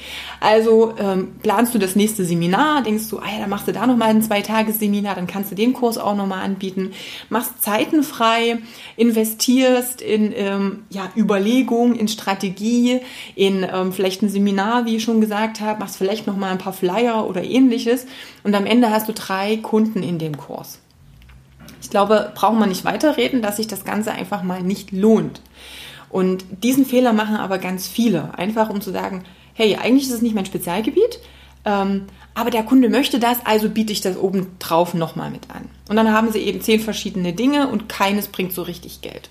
Also 0.50 0.96
ähm, 0.98 1.36
planst 1.44 1.76
du 1.76 1.78
das 1.78 1.96
nächste 1.96 2.26
Seminar, 2.26 2.82
denkst 2.82 3.08
du, 3.12 3.20
ah 3.20 3.26
ja, 3.32 3.42
dann 3.42 3.52
machst 3.52 3.68
du 3.68 3.72
da 3.72 3.86
nochmal 3.86 4.10
ein 4.10 4.24
Zweitagesseminar, 4.24 5.14
dann 5.14 5.28
kannst 5.28 5.52
du 5.52 5.56
den 5.56 5.74
Kurs 5.74 6.00
auch 6.00 6.16
nochmal 6.16 6.44
anbieten, 6.44 6.92
machst 7.30 7.62
Zeiten 7.62 8.02
frei, 8.02 8.58
investierst 8.98 10.02
in 10.02 10.34
ähm, 10.36 10.86
ja, 10.90 11.08
Überlegung, 11.16 11.94
in 11.94 12.08
Strategie, 12.08 13.02
in 13.36 13.64
ähm, 13.72 13.94
vielleicht 13.94 14.24
ein 14.24 14.30
Seminar, 14.30 14.88
wie 14.88 14.96
ich 14.96 15.04
schon 15.04 15.22
gesagt 15.22 15.62
habe, 15.62 15.82
machst 15.82 15.98
vielleicht 15.98 16.26
noch 16.26 16.36
mal 16.36 16.50
ein 16.50 16.58
paar 16.58 16.74
Flyer 16.74 17.30
oder 17.30 17.44
ähnliches 17.44 18.08
und 18.44 18.56
am 18.56 18.66
Ende 18.66 18.90
hast 18.90 19.08
du 19.08 19.14
drei 19.14 19.58
Kunden 19.58 20.02
in 20.02 20.18
dem 20.18 20.36
Kurs. 20.36 20.80
Ich 21.80 21.92
glaube, 21.92 22.32
brauchen 22.34 22.58
wir 22.58 22.66
nicht 22.66 22.86
weiterreden, 22.86 23.44
dass 23.44 23.58
sich 23.58 23.68
das 23.68 23.86
Ganze 23.86 24.14
einfach 24.14 24.42
mal 24.42 24.64
nicht 24.64 24.92
lohnt. 24.94 25.42
Und 26.10 26.44
diesen 26.64 26.88
Fehler 26.88 27.14
machen 27.14 27.36
aber 27.36 27.60
ganz 27.60 27.88
viele, 27.88 28.36
einfach 28.36 28.72
um 28.72 28.82
zu 28.82 28.92
sagen, 28.92 29.26
hey, 29.60 29.76
eigentlich 29.76 30.08
ist 30.08 30.14
es 30.14 30.22
nicht 30.22 30.36
mein 30.36 30.46
Spezialgebiet, 30.46 31.20
ähm, 31.66 32.06
aber 32.34 32.50
der 32.50 32.64
Kunde 32.64 32.88
möchte 32.88 33.20
das, 33.20 33.46
also 33.46 33.70
biete 33.70 33.92
ich 33.92 34.00
das 34.00 34.18
oben 34.18 34.48
drauf 34.58 34.94
nochmal 34.94 35.30
mit 35.30 35.50
an. 35.50 35.70
Und 35.90 35.98
dann 35.98 36.14
haben 36.14 36.32
sie 36.32 36.40
eben 36.40 36.62
zehn 36.62 36.80
verschiedene 36.80 37.34
Dinge 37.34 37.68
und 37.68 37.90
keines 37.90 38.30
bringt 38.30 38.54
so 38.54 38.62
richtig 38.62 39.02
Geld. 39.02 39.30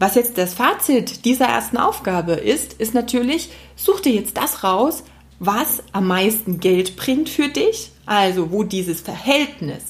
Was 0.00 0.16
jetzt 0.16 0.38
das 0.38 0.54
Fazit 0.54 1.24
dieser 1.24 1.46
ersten 1.46 1.76
Aufgabe 1.76 2.32
ist, 2.32 2.72
ist 2.72 2.94
natürlich, 2.94 3.50
such 3.76 4.00
dir 4.00 4.12
jetzt 4.12 4.36
das 4.36 4.64
raus, 4.64 5.04
was 5.38 5.84
am 5.92 6.08
meisten 6.08 6.58
Geld 6.58 6.96
bringt 6.96 7.28
für 7.28 7.46
dich, 7.46 7.92
also 8.04 8.50
wo 8.50 8.64
dieses 8.64 9.02
Verhältnis 9.02 9.84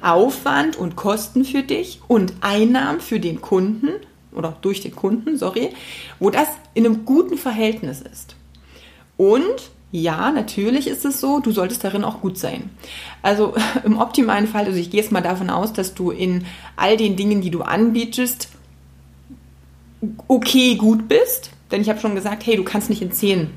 Aufwand 0.00 0.76
und 0.76 0.96
Kosten 0.96 1.44
für 1.44 1.62
dich 1.62 2.00
und 2.08 2.32
Einnahmen 2.40 3.00
für 3.00 3.20
den 3.20 3.42
Kunden 3.42 3.90
oder 4.32 4.56
durch 4.62 4.80
den 4.80 4.96
Kunden, 4.96 5.36
sorry, 5.36 5.74
wo 6.18 6.30
das 6.30 6.48
in 6.72 6.86
einem 6.86 7.04
guten 7.04 7.36
Verhältnis 7.36 8.00
ist. 8.00 8.36
Und 9.18 9.70
ja, 9.90 10.30
natürlich 10.30 10.86
ist 10.86 11.04
es 11.04 11.20
so, 11.20 11.40
du 11.40 11.50
solltest 11.50 11.84
darin 11.84 12.04
auch 12.04 12.22
gut 12.22 12.38
sein. 12.38 12.70
Also 13.20 13.54
im 13.84 13.98
optimalen 13.98 14.46
Fall, 14.46 14.64
also 14.64 14.78
ich 14.78 14.90
gehe 14.90 15.02
jetzt 15.02 15.12
mal 15.12 15.20
davon 15.20 15.50
aus, 15.50 15.74
dass 15.74 15.92
du 15.92 16.10
in 16.10 16.46
all 16.76 16.96
den 16.96 17.16
Dingen, 17.16 17.42
die 17.42 17.50
du 17.50 17.60
anbietest, 17.60 18.48
okay 20.28 20.76
gut 20.76 21.08
bist. 21.08 21.50
Denn 21.70 21.82
ich 21.82 21.90
habe 21.90 22.00
schon 22.00 22.14
gesagt, 22.14 22.46
hey, 22.46 22.56
du 22.56 22.64
kannst 22.64 22.88
nicht 22.88 23.02
in 23.02 23.12
zehn 23.12 23.50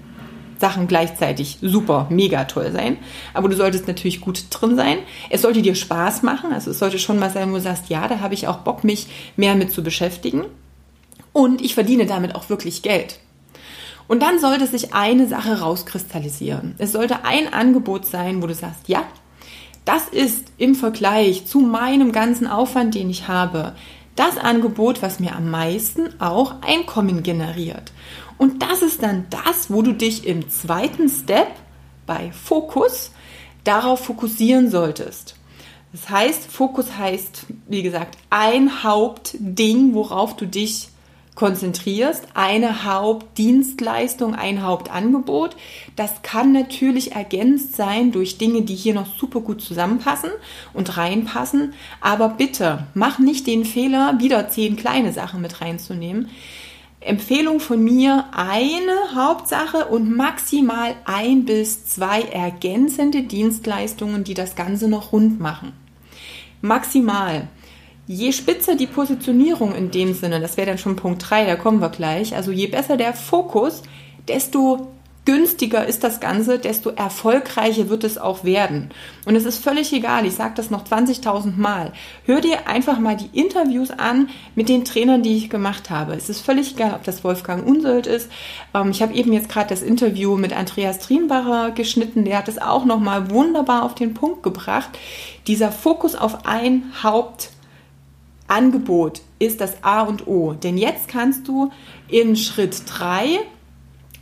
Sachen 0.60 0.88
gleichzeitig 0.88 1.58
super, 1.62 2.08
mega 2.10 2.46
toll 2.46 2.72
sein. 2.72 2.98
Aber 3.34 3.50
du 3.50 3.56
solltest 3.56 3.88
natürlich 3.88 4.22
gut 4.22 4.46
drin 4.50 4.76
sein. 4.76 5.00
Es 5.30 5.42
sollte 5.42 5.62
dir 5.62 5.76
Spaß 5.76 6.24
machen. 6.24 6.54
Also 6.54 6.72
es 6.72 6.80
sollte 6.80 7.00
schon 7.00 7.20
mal 7.20 7.30
sein, 7.30 7.52
wo 7.52 7.56
du 7.56 7.62
sagst, 7.62 7.90
ja, 7.90 8.08
da 8.08 8.20
habe 8.20 8.34
ich 8.34 8.48
auch 8.48 8.60
Bock, 8.60 8.84
mich 8.84 9.08
mehr 9.36 9.56
mit 9.56 9.72
zu 9.72 9.84
beschäftigen. 9.84 10.44
Und 11.34 11.62
ich 11.62 11.74
verdiene 11.74 12.06
damit 12.06 12.36
auch 12.36 12.50
wirklich 12.50 12.82
Geld. 12.82 13.20
Und 14.12 14.20
dann 14.20 14.40
sollte 14.40 14.68
sich 14.68 14.94
eine 14.94 15.26
Sache 15.26 15.62
rauskristallisieren. 15.62 16.76
Es 16.80 16.92
sollte 16.92 17.24
ein 17.24 17.54
Angebot 17.54 18.06
sein, 18.06 18.42
wo 18.42 18.48
du 18.48 18.54
sagst, 18.54 18.90
ja, 18.90 19.06
das 19.86 20.10
ist 20.10 20.52
im 20.58 20.76
Vergleich 20.76 21.46
zu 21.46 21.62
meinem 21.62 22.12
ganzen 22.12 22.46
Aufwand, 22.46 22.94
den 22.94 23.10
ich 23.10 23.30
habe, 23.30 23.74
das 24.18 24.38
Angebot, 24.38 25.02
was 25.02 25.22
mir 25.22 25.34
am 25.34 25.50
meisten 25.50 26.10
auch 26.20 26.56
Einkommen 26.62 27.24
generiert. 27.24 27.94
Und 28.38 28.62
das 28.62 28.82
ist 28.82 29.02
dann 29.02 29.28
das, 29.30 29.72
wo 29.72 29.82
du 29.82 29.94
dich 29.94 30.28
im 30.28 30.50
zweiten 30.50 31.08
Step 31.08 31.48
bei 32.06 32.34
Fokus 32.34 33.14
darauf 33.64 34.04
fokussieren 34.04 34.70
solltest. 34.70 35.36
Das 35.94 36.10
heißt, 36.10 36.52
Fokus 36.52 36.98
heißt, 36.98 37.46
wie 37.70 37.82
gesagt, 37.82 38.18
ein 38.30 38.84
Hauptding, 38.84 39.94
worauf 39.94 40.36
du 40.36 40.48
dich 40.48 40.91
konzentrierst, 41.36 42.28
eine 42.34 42.84
Hauptdienstleistung, 42.84 44.36
ein 44.36 44.64
Hauptangebot. 44.64 45.56
Das 45.96 46.22
kann 46.24 46.52
natürlich 46.52 47.14
ergänzt 47.14 47.76
sein 47.76 48.12
durch 48.12 48.38
Dinge, 48.38 48.64
die 48.64 48.76
hier 48.76 48.94
noch 48.94 49.08
super 49.18 49.40
gut 49.40 49.62
zusammenpassen 49.62 50.30
und 50.74 50.98
reinpassen. 50.98 51.74
Aber 52.02 52.30
bitte 52.30 52.88
mach 52.94 53.18
nicht 53.18 53.48
den 53.48 53.66
Fehler, 53.66 54.20
wieder 54.20 54.50
zehn 54.50 54.76
kleine 54.76 55.14
Sachen 55.14 55.42
mit 55.42 55.62
reinzunehmen. 55.62 56.30
Empfehlung 57.00 57.60
von 57.60 57.84
mir, 57.84 58.26
eine 58.32 59.16
Hauptsache 59.16 59.86
und 59.86 60.16
maximal 60.16 60.94
ein 61.06 61.46
bis 61.46 61.86
zwei 61.86 62.22
ergänzende 62.22 63.24
Dienstleistungen, 63.24 64.24
die 64.24 64.36
das 64.36 64.56
Ganze 64.56 64.88
noch 64.88 65.12
rund 65.12 65.40
machen. 65.40 65.74
Maximal. 66.62 67.48
Je 68.14 68.34
spitzer 68.34 68.76
die 68.76 68.88
Positionierung 68.88 69.74
in 69.74 69.90
dem 69.90 70.14
Sinne, 70.14 70.42
das 70.42 70.58
wäre 70.58 70.68
dann 70.68 70.78
schon 70.78 70.98
Punkt 70.98 71.30
3, 71.30 71.46
da 71.46 71.56
kommen 71.56 71.80
wir 71.80 71.88
gleich, 71.88 72.36
also 72.36 72.52
je 72.52 72.68
besser 72.68 72.98
der 72.98 73.14
Fokus, 73.14 73.84
desto 74.28 74.92
günstiger 75.24 75.86
ist 75.88 76.04
das 76.04 76.20
Ganze, 76.20 76.60
desto 76.60 76.90
erfolgreicher 76.90 77.88
wird 77.88 78.04
es 78.04 78.18
auch 78.18 78.44
werden. 78.44 78.90
Und 79.24 79.38
es 79.38 79.46
ist 79.46 79.64
völlig 79.64 79.94
egal, 79.94 80.26
ich 80.26 80.34
sage 80.34 80.56
das 80.58 80.70
noch 80.70 80.84
20.000 80.84 81.56
Mal. 81.56 81.94
Hör 82.26 82.42
dir 82.42 82.68
einfach 82.68 83.00
mal 83.00 83.16
die 83.16 83.30
Interviews 83.40 83.92
an 83.92 84.28
mit 84.56 84.68
den 84.68 84.84
Trainern, 84.84 85.24
die 85.24 85.38
ich 85.38 85.50
gemacht 85.50 85.90
habe. 85.90 86.14
Es 86.14 86.28
ist 86.28 86.42
völlig 86.42 86.74
egal, 86.74 86.96
ob 86.96 87.06
das 87.06 87.24
Wolfgang 87.24 87.66
Unsöld 87.66 88.08
ist. 88.08 88.30
Ähm, 88.74 88.92
ich 88.92 89.02
habe 89.02 89.14
eben 89.14 89.32
jetzt 89.32 89.48
gerade 89.48 89.70
das 89.70 89.84
Interview 89.84 90.36
mit 90.36 90.52
Andreas 90.52 91.00
Trienbacher 91.00 91.72
geschnitten, 91.72 92.26
der 92.26 92.40
hat 92.40 92.50
es 92.50 92.62
auch 92.62 92.84
nochmal 92.84 93.32
wunderbar 93.32 93.84
auf 93.84 93.96
den 93.96 94.14
Punkt 94.14 94.44
gebracht. 94.44 94.90
Dieser 95.48 95.72
Fokus 95.72 96.16
auf 96.16 96.46
ein 96.46 96.92
Haupt 97.04 97.52
Angebot 98.52 99.22
ist 99.40 99.62
das 99.62 99.84
A 99.84 100.02
und 100.02 100.28
O. 100.28 100.54
Denn 100.54 100.78
jetzt 100.78 101.08
kannst 101.08 101.48
du 101.48 101.72
in 102.08 102.36
Schritt 102.36 102.84
3 102.88 103.40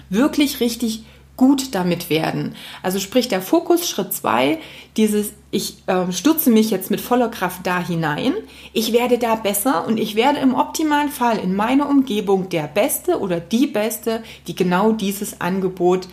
wirklich 0.10 0.60
richtig 0.60 1.04
gut 1.40 1.74
damit 1.74 2.10
werden. 2.10 2.54
Also 2.84 3.00
sprich 3.00 3.30
der 3.30 3.42
Fokus, 3.42 3.90
Schritt 3.90 4.14
2, 4.14 4.60
dieses, 4.98 5.32
ich 5.52 5.78
äh, 5.88 6.12
stürze 6.12 6.50
mich 6.50 6.70
jetzt 6.70 6.92
mit 6.92 7.00
voller 7.00 7.30
Kraft 7.30 7.66
da 7.66 7.80
hinein, 7.80 8.34
ich 8.74 8.92
werde 8.92 9.18
da 9.18 9.36
besser 9.36 9.88
und 9.88 9.98
ich 9.98 10.16
werde 10.16 10.40
im 10.40 10.54
optimalen 10.54 11.08
Fall 11.08 11.38
in 11.38 11.56
meiner 11.56 11.88
Umgebung 11.88 12.50
der 12.50 12.68
Beste 12.68 13.20
oder 13.20 13.40
die 13.40 13.68
Beste, 13.68 14.22
die 14.48 14.56
genau 14.56 14.92
dieses 14.92 15.40
Angebot 15.40 16.10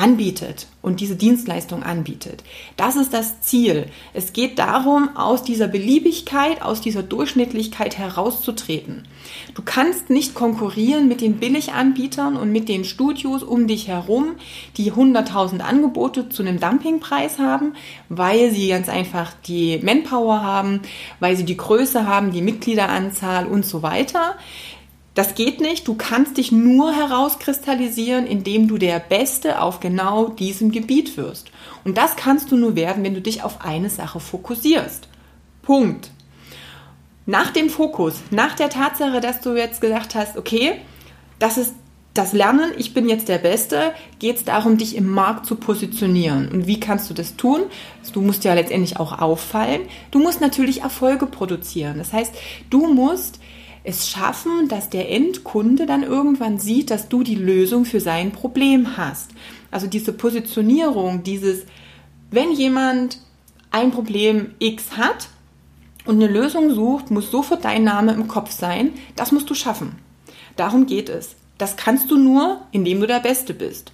anbietet 0.00 0.66
und 0.80 1.00
diese 1.00 1.14
Dienstleistung 1.14 1.82
anbietet. 1.82 2.42
Das 2.78 2.96
ist 2.96 3.12
das 3.12 3.42
Ziel. 3.42 3.86
Es 4.14 4.32
geht 4.32 4.58
darum, 4.58 5.14
aus 5.14 5.42
dieser 5.42 5.68
Beliebigkeit, 5.68 6.62
aus 6.62 6.80
dieser 6.80 7.02
Durchschnittlichkeit 7.02 7.98
herauszutreten. 7.98 9.06
Du 9.54 9.60
kannst 9.62 10.08
nicht 10.08 10.34
konkurrieren 10.34 11.06
mit 11.06 11.20
den 11.20 11.34
Billiganbietern 11.38 12.36
und 12.36 12.50
mit 12.50 12.70
den 12.70 12.84
Studios 12.84 13.42
um 13.42 13.66
dich 13.66 13.88
herum, 13.88 14.36
die 14.78 14.92
100.000 14.92 15.60
Angebote 15.60 16.30
zu 16.30 16.42
einem 16.42 16.58
Dumpingpreis 16.58 17.38
haben, 17.38 17.74
weil 18.08 18.50
sie 18.52 18.68
ganz 18.68 18.88
einfach 18.88 19.32
die 19.46 19.80
Manpower 19.82 20.42
haben, 20.42 20.80
weil 21.20 21.36
sie 21.36 21.44
die 21.44 21.58
Größe 21.58 22.06
haben, 22.06 22.32
die 22.32 22.42
Mitgliederanzahl 22.42 23.46
und 23.46 23.66
so 23.66 23.82
weiter. 23.82 24.36
Das 25.14 25.34
geht 25.34 25.60
nicht. 25.60 25.88
Du 25.88 25.94
kannst 25.94 26.36
dich 26.36 26.52
nur 26.52 26.92
herauskristallisieren, 26.94 28.26
indem 28.26 28.68
du 28.68 28.78
der 28.78 29.00
Beste 29.00 29.60
auf 29.60 29.80
genau 29.80 30.28
diesem 30.28 30.70
Gebiet 30.70 31.16
wirst. 31.16 31.50
Und 31.84 31.98
das 31.98 32.16
kannst 32.16 32.52
du 32.52 32.56
nur 32.56 32.76
werden, 32.76 33.02
wenn 33.02 33.14
du 33.14 33.20
dich 33.20 33.42
auf 33.42 33.64
eine 33.64 33.90
Sache 33.90 34.20
fokussierst. 34.20 35.08
Punkt. 35.62 36.10
Nach 37.26 37.50
dem 37.50 37.70
Fokus, 37.70 38.14
nach 38.30 38.54
der 38.54 38.70
Tatsache, 38.70 39.20
dass 39.20 39.40
du 39.40 39.54
jetzt 39.54 39.80
gesagt 39.80 40.14
hast, 40.14 40.36
okay, 40.36 40.80
das 41.38 41.58
ist 41.58 41.74
das 42.14 42.32
Lernen, 42.32 42.72
ich 42.76 42.92
bin 42.92 43.08
jetzt 43.08 43.28
der 43.28 43.38
Beste, 43.38 43.92
geht 44.18 44.36
es 44.36 44.44
darum, 44.44 44.76
dich 44.78 44.96
im 44.96 45.08
Markt 45.08 45.46
zu 45.46 45.54
positionieren. 45.54 46.48
Und 46.48 46.66
wie 46.66 46.80
kannst 46.80 47.08
du 47.08 47.14
das 47.14 47.36
tun? 47.36 47.62
Du 48.12 48.20
musst 48.20 48.42
ja 48.42 48.54
letztendlich 48.54 48.98
auch 48.98 49.20
auffallen. 49.20 49.82
Du 50.10 50.18
musst 50.18 50.40
natürlich 50.40 50.82
Erfolge 50.82 51.26
produzieren. 51.26 51.98
Das 51.98 52.12
heißt, 52.12 52.34
du 52.68 52.92
musst 52.92 53.38
es 53.82 54.08
schaffen, 54.08 54.68
dass 54.68 54.90
der 54.90 55.10
Endkunde 55.10 55.86
dann 55.86 56.02
irgendwann 56.02 56.58
sieht, 56.58 56.90
dass 56.90 57.08
du 57.08 57.22
die 57.22 57.34
Lösung 57.34 57.84
für 57.84 58.00
sein 58.00 58.32
Problem 58.32 58.96
hast. 58.96 59.30
Also 59.70 59.86
diese 59.86 60.12
Positionierung, 60.12 61.22
dieses, 61.22 61.64
wenn 62.30 62.52
jemand 62.52 63.18
ein 63.70 63.90
Problem 63.90 64.54
X 64.58 64.96
hat 64.96 65.28
und 66.04 66.16
eine 66.16 66.32
Lösung 66.32 66.74
sucht, 66.74 67.10
muss 67.10 67.30
sofort 67.30 67.64
dein 67.64 67.84
Name 67.84 68.12
im 68.12 68.28
Kopf 68.28 68.50
sein. 68.50 68.92
Das 69.16 69.32
musst 69.32 69.48
du 69.48 69.54
schaffen. 69.54 69.96
Darum 70.56 70.86
geht 70.86 71.08
es. 71.08 71.36
Das 71.56 71.76
kannst 71.76 72.10
du 72.10 72.16
nur, 72.16 72.62
indem 72.72 73.00
du 73.00 73.06
der 73.06 73.20
Beste 73.20 73.54
bist. 73.54 73.92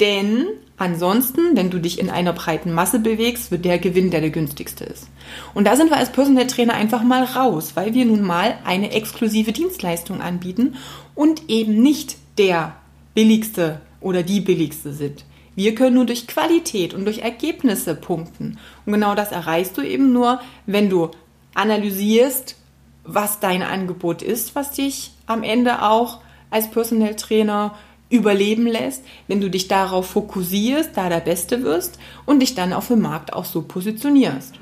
Denn 0.00 0.46
ansonsten, 0.80 1.56
wenn 1.56 1.70
du 1.70 1.78
dich 1.78 1.98
in 1.98 2.10
einer 2.10 2.32
breiten 2.32 2.72
Masse 2.72 2.98
bewegst, 2.98 3.50
wird 3.50 3.64
der 3.64 3.78
Gewinn, 3.78 4.10
der 4.10 4.20
der 4.20 4.30
günstigste 4.30 4.84
ist. 4.84 5.08
Und 5.54 5.66
da 5.66 5.76
sind 5.76 5.90
wir 5.90 5.96
als 5.96 6.10
Personal 6.10 6.46
Trainer 6.46 6.74
einfach 6.74 7.02
mal 7.02 7.24
raus, 7.24 7.72
weil 7.74 7.94
wir 7.94 8.04
nun 8.06 8.22
mal 8.22 8.54
eine 8.64 8.92
exklusive 8.92 9.52
Dienstleistung 9.52 10.20
anbieten 10.20 10.76
und 11.14 11.48
eben 11.48 11.82
nicht 11.82 12.16
der 12.38 12.76
billigste 13.14 13.80
oder 14.00 14.22
die 14.22 14.40
billigste 14.40 14.92
sind. 14.92 15.24
Wir 15.54 15.74
können 15.74 15.96
nur 15.96 16.06
durch 16.06 16.26
Qualität 16.26 16.94
und 16.94 17.04
durch 17.04 17.18
Ergebnisse 17.18 17.94
punkten. 17.94 18.58
Und 18.86 18.92
genau 18.92 19.14
das 19.14 19.32
erreichst 19.32 19.76
du 19.76 19.82
eben 19.82 20.12
nur, 20.12 20.40
wenn 20.64 20.88
du 20.88 21.10
analysierst, 21.54 22.56
was 23.04 23.40
dein 23.40 23.62
Angebot 23.62 24.22
ist, 24.22 24.54
was 24.54 24.72
dich 24.72 25.10
am 25.26 25.42
Ende 25.42 25.82
auch 25.82 26.20
als 26.50 26.70
Personal 26.70 27.16
Trainer 27.16 27.74
überleben 28.10 28.66
lässt, 28.66 29.02
wenn 29.28 29.40
du 29.40 29.48
dich 29.48 29.68
darauf 29.68 30.06
fokussierst, 30.06 30.90
da 30.94 31.08
der 31.08 31.20
Beste 31.20 31.62
wirst 31.62 31.98
und 32.26 32.40
dich 32.40 32.54
dann 32.54 32.72
auf 32.72 32.88
dem 32.88 33.00
Markt 33.00 33.32
auch 33.32 33.44
so 33.44 33.62
positionierst. 33.62 34.54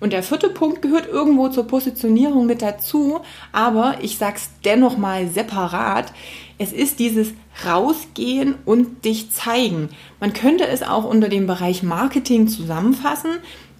Und 0.00 0.12
der 0.12 0.22
vierte 0.22 0.50
Punkt 0.50 0.82
gehört 0.82 1.08
irgendwo 1.08 1.48
zur 1.48 1.66
Positionierung 1.66 2.46
mit 2.46 2.62
dazu, 2.62 3.20
aber 3.52 3.98
ich 4.02 4.18
sag's 4.18 4.50
dennoch 4.64 4.98
mal 4.98 5.28
separat. 5.28 6.12
Es 6.58 6.72
ist 6.72 6.98
dieses 6.98 7.28
Rausgehen 7.64 8.56
und 8.64 9.04
dich 9.04 9.30
zeigen. 9.30 9.90
Man 10.20 10.32
könnte 10.32 10.66
es 10.66 10.82
auch 10.82 11.04
unter 11.04 11.28
dem 11.28 11.46
Bereich 11.46 11.82
Marketing 11.82 12.48
zusammenfassen. 12.48 13.30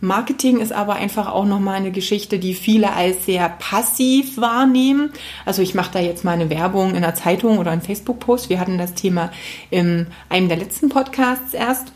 Marketing 0.00 0.60
ist 0.60 0.72
aber 0.72 0.94
einfach 0.94 1.32
auch 1.32 1.46
nochmal 1.46 1.76
eine 1.76 1.90
Geschichte, 1.90 2.38
die 2.38 2.54
viele 2.54 2.92
als 2.92 3.24
sehr 3.24 3.48
passiv 3.48 4.36
wahrnehmen. 4.36 5.12
Also 5.46 5.62
ich 5.62 5.74
mache 5.74 5.92
da 5.92 5.98
jetzt 5.98 6.24
mal 6.24 6.32
eine 6.32 6.50
Werbung 6.50 6.90
in 6.90 6.96
einer 6.96 7.14
Zeitung 7.14 7.58
oder 7.58 7.70
einem 7.70 7.80
Facebook-Post. 7.80 8.50
Wir 8.50 8.60
hatten 8.60 8.76
das 8.76 8.94
Thema 8.94 9.30
in 9.70 10.08
einem 10.28 10.48
der 10.48 10.58
letzten 10.58 10.90
Podcasts 10.90 11.54
erst. 11.54 11.92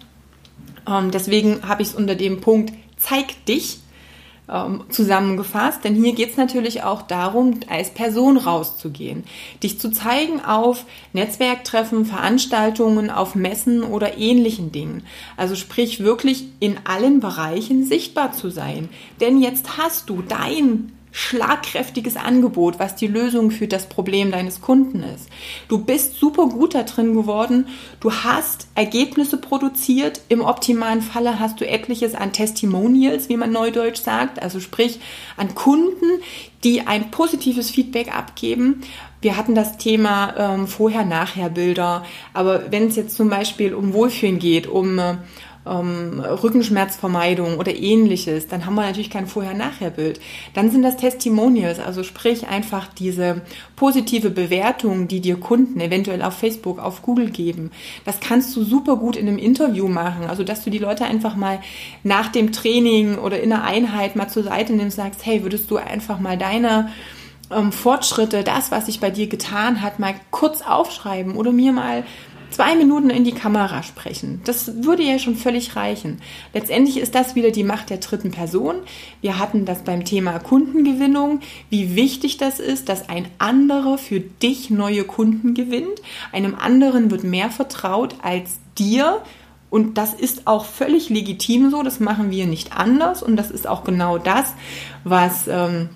Ähm, 0.88 1.10
deswegen 1.10 1.68
habe 1.68 1.82
ich 1.82 1.88
es 1.88 1.94
unter 1.94 2.14
dem 2.14 2.40
Punkt 2.40 2.72
Zeig 2.98 3.44
dich 3.46 3.78
ähm, 4.50 4.84
zusammengefasst, 4.88 5.84
denn 5.84 5.94
hier 5.94 6.14
geht 6.14 6.30
es 6.30 6.36
natürlich 6.36 6.82
auch 6.82 7.02
darum, 7.02 7.60
als 7.68 7.90
Person 7.90 8.36
rauszugehen, 8.36 9.24
dich 9.62 9.78
zu 9.78 9.90
zeigen 9.90 10.40
auf 10.44 10.84
Netzwerktreffen, 11.12 12.04
Veranstaltungen, 12.04 13.10
auf 13.10 13.34
Messen 13.34 13.82
oder 13.82 14.18
ähnlichen 14.18 14.72
Dingen. 14.72 15.04
Also 15.36 15.54
sprich 15.54 16.00
wirklich 16.00 16.46
in 16.60 16.76
allen 16.84 17.20
Bereichen 17.20 17.84
sichtbar 17.84 18.32
zu 18.32 18.50
sein. 18.50 18.88
Denn 19.20 19.40
jetzt 19.40 19.78
hast 19.78 20.08
du 20.10 20.22
dein 20.22 20.92
schlagkräftiges 21.10 22.16
Angebot, 22.16 22.78
was 22.78 22.96
die 22.96 23.06
Lösung 23.06 23.50
für 23.50 23.66
das 23.66 23.88
Problem 23.88 24.30
deines 24.30 24.60
Kunden 24.60 25.02
ist. 25.02 25.28
Du 25.68 25.78
bist 25.78 26.14
super 26.18 26.46
gut 26.48 26.74
da 26.74 26.82
drin 26.82 27.14
geworden. 27.14 27.66
Du 28.00 28.12
hast 28.12 28.68
Ergebnisse 28.74 29.38
produziert. 29.38 30.20
Im 30.28 30.42
optimalen 30.42 31.02
Falle 31.02 31.40
hast 31.40 31.60
du 31.60 31.68
etliches 31.68 32.14
an 32.14 32.32
Testimonials, 32.32 33.28
wie 33.28 33.36
man 33.36 33.52
neudeutsch 33.52 34.00
sagt, 34.00 34.42
also 34.42 34.60
sprich 34.60 35.00
an 35.36 35.54
Kunden, 35.54 36.20
die 36.64 36.86
ein 36.86 37.10
positives 37.10 37.70
Feedback 37.70 38.14
abgeben. 38.14 38.82
Wir 39.20 39.36
hatten 39.36 39.54
das 39.54 39.78
Thema 39.78 40.34
ähm, 40.36 40.68
Vorher-Nachher-Bilder, 40.68 42.04
aber 42.34 42.70
wenn 42.70 42.86
es 42.86 42.96
jetzt 42.96 43.16
zum 43.16 43.28
Beispiel 43.28 43.74
um 43.74 43.92
Wohlfühlen 43.92 44.38
geht, 44.38 44.68
um 44.68 44.98
äh, 44.98 45.16
ähm, 45.68 46.20
Rückenschmerzvermeidung 46.20 47.58
oder 47.58 47.74
ähnliches, 47.74 48.46
dann 48.48 48.66
haben 48.66 48.74
wir 48.74 48.82
natürlich 48.82 49.10
kein 49.10 49.26
Vorher-Nachher-Bild. 49.26 50.20
Dann 50.54 50.70
sind 50.70 50.82
das 50.82 50.96
Testimonials, 50.96 51.78
also 51.78 52.02
sprich 52.02 52.48
einfach 52.48 52.88
diese 52.94 53.42
positive 53.76 54.30
Bewertung, 54.30 55.08
die 55.08 55.20
dir 55.20 55.38
Kunden 55.38 55.80
eventuell 55.80 56.22
auf 56.22 56.34
Facebook, 56.34 56.78
auf 56.78 57.02
Google 57.02 57.30
geben. 57.30 57.70
Das 58.04 58.20
kannst 58.20 58.56
du 58.56 58.64
super 58.64 58.96
gut 58.96 59.16
in 59.16 59.28
einem 59.28 59.38
Interview 59.38 59.88
machen, 59.88 60.26
also 60.26 60.44
dass 60.44 60.64
du 60.64 60.70
die 60.70 60.78
Leute 60.78 61.04
einfach 61.04 61.36
mal 61.36 61.60
nach 62.02 62.28
dem 62.28 62.52
Training 62.52 63.18
oder 63.18 63.40
in 63.40 63.50
der 63.50 63.64
Einheit 63.64 64.16
mal 64.16 64.28
zur 64.28 64.44
Seite 64.44 64.72
nimmst 64.72 64.98
und 64.98 65.04
sagst, 65.04 65.26
hey, 65.26 65.42
würdest 65.42 65.70
du 65.70 65.76
einfach 65.76 66.18
mal 66.18 66.38
deine 66.38 66.88
ähm, 67.50 67.72
Fortschritte, 67.72 68.44
das, 68.44 68.70
was 68.70 68.86
sich 68.86 69.00
bei 69.00 69.10
dir 69.10 69.26
getan 69.26 69.80
hat, 69.82 69.98
mal 69.98 70.14
kurz 70.30 70.62
aufschreiben 70.62 71.34
oder 71.34 71.52
mir 71.52 71.72
mal 71.72 72.04
zwei 72.50 72.74
Minuten 72.74 73.10
in 73.10 73.24
die 73.24 73.32
Kamera 73.32 73.82
sprechen. 73.82 74.40
Das 74.44 74.84
würde 74.84 75.02
ja 75.02 75.18
schon 75.18 75.36
völlig 75.36 75.76
reichen. 75.76 76.20
Letztendlich 76.54 76.98
ist 76.98 77.14
das 77.14 77.34
wieder 77.34 77.50
die 77.50 77.64
Macht 77.64 77.90
der 77.90 77.98
dritten 77.98 78.30
Person. 78.30 78.76
Wir 79.20 79.38
hatten 79.38 79.64
das 79.64 79.82
beim 79.82 80.04
Thema 80.04 80.38
Kundengewinnung, 80.38 81.40
wie 81.70 81.94
wichtig 81.94 82.36
das 82.36 82.58
ist, 82.58 82.88
dass 82.88 83.08
ein 83.08 83.26
anderer 83.38 83.98
für 83.98 84.20
dich 84.20 84.70
neue 84.70 85.04
Kunden 85.04 85.54
gewinnt. 85.54 86.00
Einem 86.32 86.54
anderen 86.54 87.10
wird 87.10 87.24
mehr 87.24 87.50
vertraut 87.50 88.16
als 88.22 88.58
dir. 88.78 89.22
Und 89.70 89.98
das 89.98 90.14
ist 90.14 90.46
auch 90.46 90.64
völlig 90.64 91.10
legitim 91.10 91.70
so. 91.70 91.82
Das 91.82 92.00
machen 92.00 92.30
wir 92.30 92.46
nicht 92.46 92.72
anders. 92.72 93.22
Und 93.22 93.36
das 93.36 93.50
ist 93.50 93.66
auch 93.66 93.84
genau 93.84 94.16
das, 94.16 94.54
was, 95.04 95.46
ähm, 95.48 95.90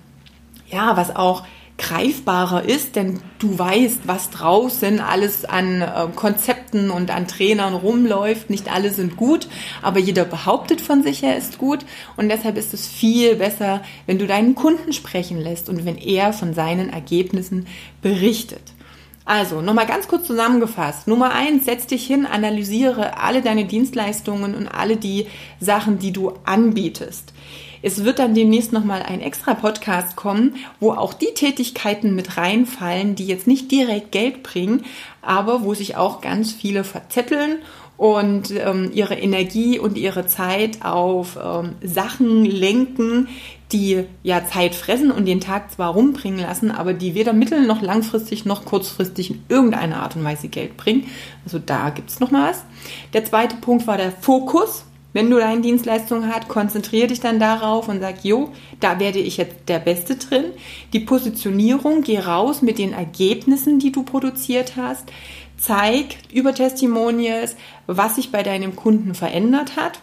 ja, 0.69 0.95
was 0.95 1.15
auch 1.15 1.43
greifbarer 1.77 2.63
ist, 2.63 2.95
denn 2.95 3.19
du 3.39 3.57
weißt, 3.57 4.01
was 4.05 4.29
draußen 4.29 4.99
alles 4.99 5.43
an 5.43 5.81
äh, 5.81 6.07
Konzepten 6.15 6.91
und 6.91 7.09
an 7.11 7.27
Trainern 7.27 7.73
rumläuft. 7.73 8.49
Nicht 8.49 8.71
alle 8.71 8.91
sind 8.91 9.17
gut, 9.17 9.47
aber 9.81 9.99
jeder 9.99 10.23
behauptet 10.23 10.81
von 10.81 11.03
sich, 11.03 11.23
er 11.23 11.35
ist 11.35 11.57
gut. 11.57 11.85
Und 12.15 12.29
deshalb 12.29 12.57
ist 12.57 12.73
es 12.73 12.87
viel 12.87 13.35
besser, 13.35 13.81
wenn 14.05 14.19
du 14.19 14.27
deinen 14.27 14.55
Kunden 14.55 14.93
sprechen 14.93 15.41
lässt 15.41 15.67
und 15.67 15.85
wenn 15.85 15.97
er 15.97 16.31
von 16.31 16.53
seinen 16.53 16.89
Ergebnissen 16.89 17.65
berichtet. 18.01 18.73
Also, 19.25 19.61
nochmal 19.61 19.87
ganz 19.87 20.09
kurz 20.09 20.27
zusammengefasst. 20.27 21.07
Nummer 21.07 21.33
eins, 21.33 21.63
setz 21.65 21.87
dich 21.87 22.05
hin, 22.05 22.25
analysiere 22.25 23.17
alle 23.17 23.41
deine 23.41 23.65
Dienstleistungen 23.65 24.53
und 24.53 24.67
alle 24.67 24.97
die 24.97 25.27
Sachen, 25.61 25.97
die 25.97 26.11
du 26.11 26.33
anbietest. 26.43 27.33
Es 27.83 28.05
wird 28.05 28.17
dann 28.17 28.33
demnächst 28.33 28.71
nochmal 28.71 29.03
ein 29.03 29.21
extra 29.21 29.53
Podcast 29.53 30.15
kommen, 30.15 30.55
wo 30.79 30.93
auch 30.93 31.13
die 31.13 31.33
Tätigkeiten 31.35 32.15
mit 32.15 32.37
reinfallen, 32.37 33.15
die 33.15 33.27
jetzt 33.27 33.45
nicht 33.45 33.69
direkt 33.71 34.11
Geld 34.11 34.41
bringen, 34.41 34.85
aber 35.21 35.63
wo 35.63 35.73
sich 35.73 35.97
auch 35.97 36.21
ganz 36.21 36.53
viele 36.53 36.85
verzetteln 36.85 37.57
und 37.97 38.51
ähm, 38.51 38.89
ihre 38.93 39.15
Energie 39.15 39.79
und 39.79 39.97
ihre 39.97 40.25
Zeit 40.25 40.83
auf 40.83 41.37
ähm, 41.43 41.73
Sachen 41.83 42.45
lenken, 42.45 43.27
die 43.73 44.05
ja 44.23 44.45
Zeit 44.45 44.75
fressen 44.75 45.11
und 45.11 45.25
den 45.25 45.41
Tag 45.41 45.71
zwar 45.71 45.93
rumbringen 45.93 46.39
lassen, 46.39 46.71
aber 46.71 46.93
die 46.93 47.15
weder 47.15 47.33
mittel- 47.33 47.67
noch 47.67 47.81
langfristig 47.81 48.45
noch 48.45 48.65
kurzfristig 48.65 49.31
in 49.31 49.43
irgendeiner 49.49 49.97
Art 50.03 50.15
und 50.15 50.23
Weise 50.23 50.47
Geld 50.47 50.77
bringen. 50.77 51.05
Also 51.43 51.59
da 51.59 51.89
gibt 51.89 52.09
es 52.09 52.19
nochmal 52.19 52.51
was. 52.51 52.63
Der 53.11 53.25
zweite 53.25 53.57
Punkt 53.57 53.87
war 53.87 53.97
der 53.97 54.11
Fokus. 54.11 54.85
Wenn 55.13 55.29
du 55.29 55.37
deine 55.37 55.61
Dienstleistung 55.61 56.27
hast, 56.27 56.47
konzentriere 56.47 57.07
dich 57.07 57.19
dann 57.19 57.39
darauf 57.39 57.87
und 57.87 58.01
sag, 58.01 58.25
jo, 58.25 58.49
da 58.79 58.99
werde 58.99 59.19
ich 59.19 59.37
jetzt 59.37 59.57
der 59.67 59.77
Beste 59.77 60.15
drin. 60.15 60.45
Die 60.91 60.99
Positionierung, 60.99 62.01
geh 62.01 62.17
raus 62.17 62.63
mit 62.63 62.79
den 62.79 62.93
Ergebnissen, 62.93 63.77
die 63.77 63.91
du 63.91 64.01
produziert 64.01 64.73
hast. 64.75 65.11
Zeig 65.55 66.17
über 66.33 66.53
Testimonials, 66.53 67.55
was 67.85 68.15
sich 68.15 68.31
bei 68.31 68.41
deinem 68.41 68.75
Kunden 68.75 69.13
verändert 69.13 69.75
hat. 69.75 69.99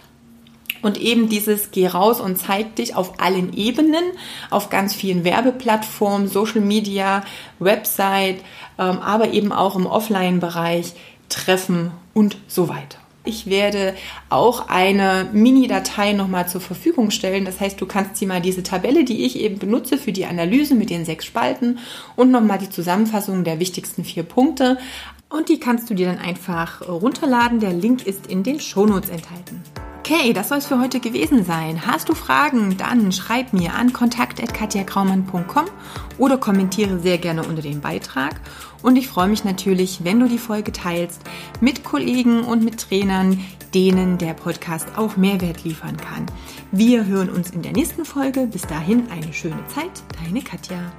Und 0.81 0.99
eben 0.99 1.29
dieses 1.29 1.73
Geh 1.73 1.88
raus 1.88 2.20
und 2.20 2.37
zeig 2.38 2.77
dich 2.77 2.94
auf 2.94 3.20
allen 3.20 3.53
Ebenen, 3.53 4.05
auf 4.49 4.70
ganz 4.70 4.94
vielen 4.94 5.25
Werbeplattformen, 5.25 6.29
Social 6.29 6.62
Media, 6.62 7.23
Website, 7.59 8.38
ähm, 8.79 8.99
aber 9.01 9.33
eben 9.33 9.53
auch 9.53 9.77
im 9.77 9.87
Offline-Bereich, 9.87 10.94
Treffen 11.29 11.90
und 12.14 12.38
so 12.46 12.68
weiter. 12.70 12.99
Ich 13.23 13.47
werde 13.47 13.95
auch 14.31 14.69
eine 14.69 15.29
Mini-Datei 15.33 16.15
nochmal 16.15 16.49
zur 16.49 16.63
Verfügung 16.63 17.11
stellen. 17.11 17.45
Das 17.45 17.61
heißt, 17.61 17.79
du 17.79 17.85
kannst 17.85 18.19
dir 18.19 18.27
mal 18.27 18.41
diese 18.41 18.63
Tabelle, 18.63 19.05
die 19.05 19.27
ich 19.27 19.39
eben 19.39 19.59
benutze 19.59 19.99
für 19.99 20.13
die 20.13 20.25
Analyse 20.25 20.75
mit 20.75 20.89
den 20.89 21.05
sechs 21.05 21.27
Spalten 21.27 21.79
und 22.17 22.31
nochmal 22.31 22.59
die 22.59 22.71
Zusammenfassung 22.71 23.45
der 23.45 23.61
wichtigsten 23.61 24.05
vier 24.05 24.23
Punkte. 24.23 24.79
Und 25.29 25.51
die 25.51 25.61
kannst 25.61 25.91
du 25.91 25.95
dir 25.95 26.07
dann 26.07 26.19
einfach 26.19 26.89
runterladen. 26.89 27.61
Der 27.61 27.73
Link 27.73 28.07
ist 28.07 28.27
in 28.27 28.43
den 28.43 28.59
Shownotes 28.59 29.11
enthalten. 29.11 29.63
Okay, 30.11 30.33
das 30.33 30.49
soll 30.49 30.59
es 30.59 30.66
für 30.66 30.81
heute 30.81 30.99
gewesen 30.99 31.44
sein. 31.44 31.87
Hast 31.87 32.09
du 32.09 32.14
Fragen, 32.14 32.77
dann 32.77 33.12
schreib 33.12 33.53
mir 33.53 33.75
an 33.75 33.92
kontakt.katjakraumann.com 33.92 35.66
oder 36.18 36.37
kommentiere 36.37 36.99
sehr 36.99 37.16
gerne 37.16 37.44
unter 37.44 37.62
dem 37.62 37.81
Beitrag. 37.81 38.40
Und 38.83 38.96
ich 38.96 39.07
freue 39.07 39.29
mich 39.29 39.44
natürlich, 39.44 40.03
wenn 40.03 40.18
du 40.18 40.27
die 40.27 40.38
Folge 40.38 40.73
teilst 40.73 41.23
mit 41.61 41.85
Kollegen 41.85 42.42
und 42.42 42.64
mit 42.64 42.81
Trainern, 42.81 43.38
denen 43.73 44.18
der 44.18 44.35
Podcast 44.35 44.88
auch 44.96 45.16
Mehrwert 45.16 45.62
liefern 45.62 45.96
kann. 45.96 46.27
Wir 46.73 47.07
hören 47.07 47.31
uns 47.31 47.51
in 47.51 47.62
der 47.62 47.73
nächsten 47.73 48.05
Folge. 48.05 48.49
Bis 48.49 48.62
dahin 48.62 49.05
eine 49.12 49.33
schöne 49.33 49.64
Zeit. 49.68 50.03
Deine 50.25 50.42
Katja. 50.42 50.90